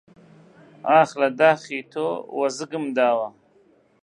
[0.87, 2.05] ئاخ لە داخی تۆ
[2.39, 3.27] وەزگم داوە!